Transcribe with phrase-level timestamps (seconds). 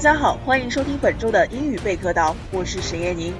[0.00, 3.34] 大家好，欢迎收听本周的英语贝壳岛，我是沈燕宁。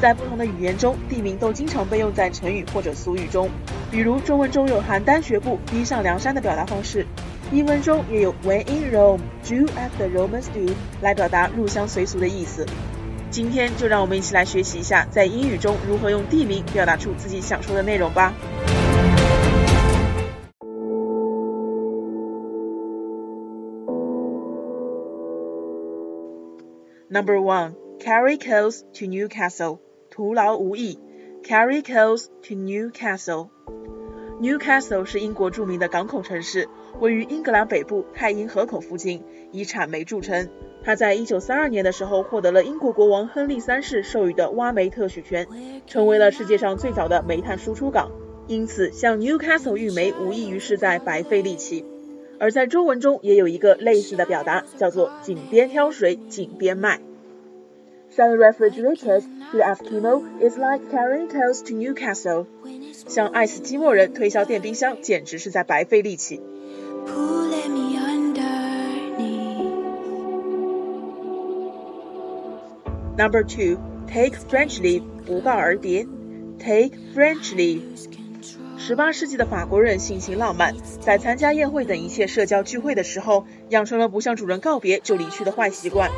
[0.00, 3.48] 在不同的语言中，地名都经常被用在成语或者俗语中。
[3.92, 7.06] 比如中文中有邯郸学步、逼上梁山的表达方式，
[7.52, 12.66] 英文中也有 When in Rome, do as the Romans do 来表达入乡随俗的意思。
[13.30, 18.32] 今天就让我们一起来学习一下，在英语中如何用地名表达出自己想说的内容吧。
[27.12, 29.80] Number one, carry coals to Newcastle.
[30.10, 30.96] 徒劳无益。
[31.42, 33.48] Carry coals to Newcastle.
[34.40, 36.68] Newcastle 是英国著名的港口城市，
[37.00, 40.48] 位于英格兰北部泰因河口附近，以产煤著称。
[40.84, 45.48] 它在1932年的时候获得了英国国王亨利三世授予的挖煤特许权，
[45.88, 48.12] 成为了世界上最早的煤炭输出港。
[48.46, 51.84] 因此，向 Newcastle 运煤无异于是在白费力气。
[52.40, 56.98] 而在中文中也有一个类似的表达，叫做井边挑水，井边卖。
[58.16, 62.46] Selling refrigerators to Eskimo is like carrying coals to Newcastle。
[63.06, 66.40] 向爱斯基摩人推销电冰箱，简直是在白费力气。
[73.16, 73.76] Number two,
[74.08, 76.06] take French leave，不告而别。
[76.58, 77.82] Take French leave。
[78.90, 86.10] 十八世纪的法国人性情浪漫，在参加宴会等一切社交聚会的时候，养成了不向主人告别就离去的坏习惯。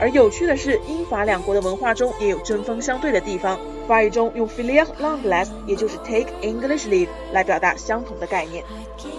[0.00, 3.58] 而有趣的是，英法两国的文化中也有针锋相对的地方。
[3.88, 8.62] 法语中用 finir l'anglaise，也就是 take English leave 来表达相同的概念。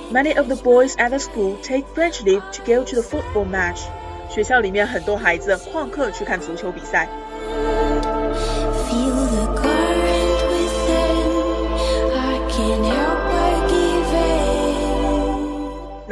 [0.10, 3.46] Many of the boys at the school take French leave to go to the football
[3.46, 3.82] match。
[4.30, 7.10] 学校里面很多孩子旷课去看足球比赛。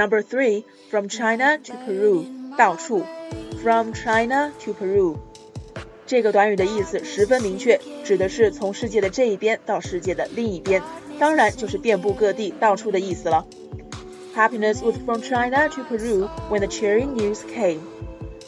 [0.00, 2.24] Number three, from China to Peru，
[2.56, 3.04] 到处。
[3.62, 5.16] From China to Peru，
[6.06, 10.82] 这个短语的意思十分明确，指的是从世界的这一边到世界的另一边，
[11.18, 13.44] 当然就是遍布各地、到处的意思了。
[14.36, 17.80] Happiness was from China to Peru when the cheering news came。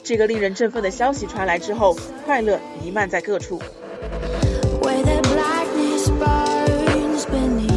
[0.05, 3.59] 这个令人振奋的消息传来之后，快乐弥漫在各处。
[4.81, 7.69] Where the blackness burns beneath.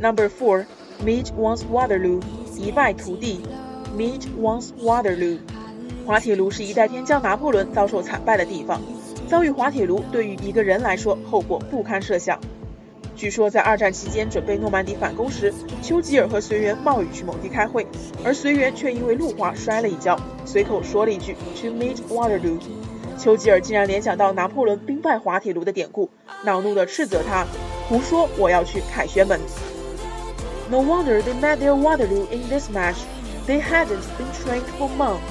[0.00, 0.66] Number four,
[1.05, 2.21] Meet once Waterloo，
[2.57, 3.41] 一败涂地。
[3.97, 5.39] Meet once Waterloo，
[6.05, 8.81] 滑铁卢是一代天骄拿破仑遭受惨败的地方。
[9.27, 12.39] 遭遇滑铁卢对于一个人来说，后果不堪设想。
[13.15, 17.87] 据说在二战期间准备诺曼底反攻时，丘吉尔和随员冒雨去某地开会，
[18.23, 20.15] 而随员却因为路滑摔了一跤，
[20.45, 22.59] 随口说了一句 To meet Waterloo。
[23.17, 26.11] 丘吉尔竟然联想到拿破仑兵败滑铁卢的典故，
[26.45, 27.47] 恼怒地斥责他
[27.89, 28.29] ：“胡说！
[28.37, 29.39] 我要去凯旋门。”
[30.69, 32.97] No wonder they met their Waterloo in this match.
[33.45, 35.21] They hadn't been trained for months.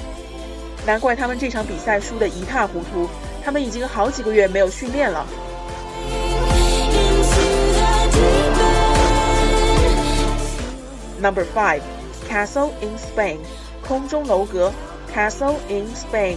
[0.86, 3.08] 难怪他们这场比赛输得一塌糊涂，
[3.44, 5.26] 他们已经好几个月没有训练了。
[11.20, 11.80] Number five,
[12.30, 13.38] Castle in Spain，
[13.86, 14.72] 空中楼阁
[15.12, 16.36] ，Castle in Spain。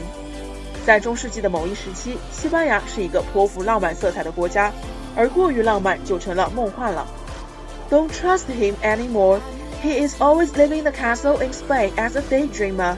[0.85, 4.73] 在中世纪的某一时期，西班牙是一个颇富浪漫色彩的国家，
[5.15, 7.07] 而过于浪漫就成了梦幻了。
[7.90, 9.40] Don't trust him anymore.
[9.82, 12.96] He is always living in the castle in Spain as a daydreamer.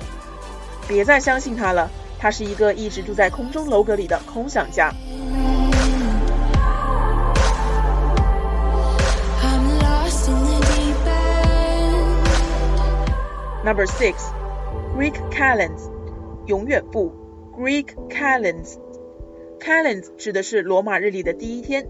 [0.88, 4.93] 别再相信他了，他是一个一直住在空中楼阁里的空想家。
[9.43, 12.29] I'm lost in the deep end.
[13.65, 14.31] Number six,
[14.97, 15.91] Greek calends，
[16.47, 17.12] 永远不。
[17.59, 21.88] Greek calends。calends 指的是罗马日历的第一天，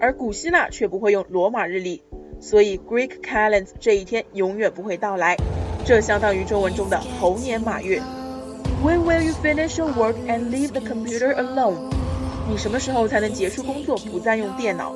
[0.00, 2.02] 而古希腊却不会用罗马日历，
[2.42, 5.36] 所以 Greek calends 这一天永远不会到来。
[5.84, 8.02] 这相当于中文中的猴年马月。
[8.84, 11.90] When will you finish your work and leave the computer alone？
[12.48, 14.92] 你什么时候才能结束工作，不再用电脑？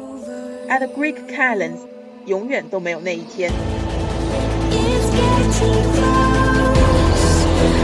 [0.68, 1.78] At the Greek calends，
[2.26, 3.50] 永远都没有那一天。
[4.70, 6.02] It's getting close.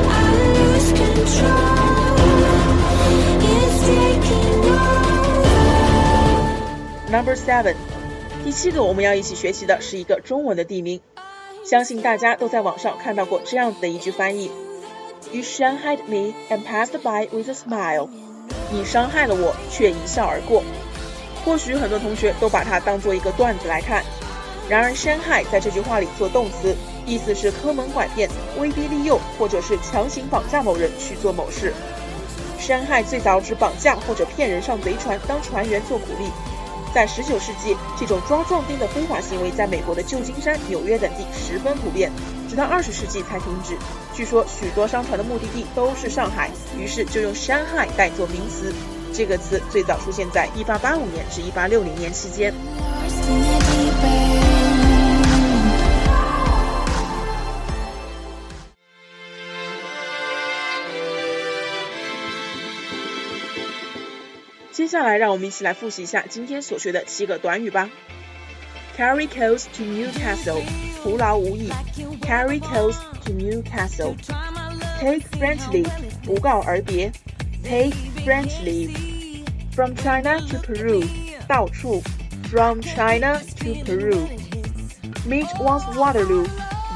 [0.08, 0.12] I
[0.54, 2.16] lose control.
[3.42, 5.08] It's taking over.
[7.10, 7.74] Number seven，
[8.43, 10.99] 第七个我们要一起学习的是一个中文的地名，
[11.65, 14.51] 相信大家都在网上看到过这样子的一句翻译
[15.31, 18.09] ：You shanghaied me and passed by with a smile。
[18.69, 20.61] 你伤害了我，却一笑而过。
[21.45, 24.03] 或许很多同学都把它当做一个段子来看，
[24.67, 26.75] 然而伤害在这句话里做动词，
[27.05, 28.29] 意思是坑蒙拐骗、
[28.59, 31.73] 威逼利诱，或者是强行绑架某人去做某事。
[32.59, 36.29] 伤害最早指绑架或者骗人上贼船当船员做苦力。
[36.93, 42.11] 在19世纪，这种抓壮丁的非法行为在美国的旧金山、纽约等地十分普遍，
[42.47, 43.75] 直到20世纪才停止。
[44.13, 48.71] 据说许多商船的目的地都是上海，于是就用山海代作名词。
[49.11, 52.53] 这个词最早出现在1885年至1860年期间。
[64.82, 67.90] 接下来，让我们一起来复习一下今天所学的七个短语吧。
[68.96, 70.62] Carry coals to Newcastle，
[71.02, 71.72] 徒劳无益。
[72.20, 75.90] Carry coals to Newcastle。Take French leave，
[76.24, 77.12] 不告而别。
[77.62, 77.94] Take
[78.24, 81.06] French leave。From China to Peru，
[81.46, 82.02] 到处。
[82.50, 86.48] From China to Peru。Meet one's Waterloo，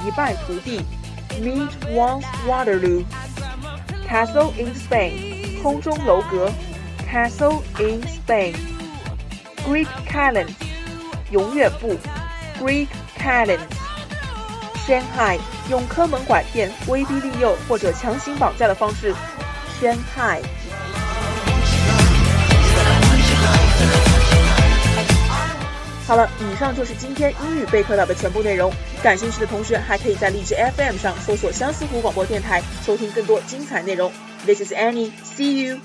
[0.06, 0.80] 一败涂地。
[1.40, 6.50] Meet one's Waterloo。Castle in Spain，空中楼阁。
[7.09, 8.53] Castle in Spain。
[9.65, 10.47] Greek calendar，
[11.31, 11.97] 永远不。
[12.61, 12.87] Greek
[13.17, 13.59] calendar。
[14.85, 15.39] Shanghai，
[15.69, 19.13] 用坑蒙拐骗、威逼利诱或者强行绑架的方式。
[19.81, 20.41] Shanghai。
[26.05, 28.71] 好了，以上就是今天英语备课岛的全部内容。
[29.03, 34.11] 感兴趣的同学还可以在荔枝 FM 上搜索相思湖广播电台，收听更多精彩内容。
[34.45, 35.11] This is Annie.
[35.23, 35.79] See you.